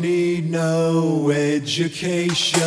Need 0.00 0.50
no 0.50 1.30
education. 1.30 2.60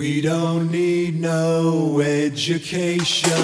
We 0.00 0.22
don't 0.22 0.70
need 0.70 1.20
no 1.20 2.00
education. 2.00 3.36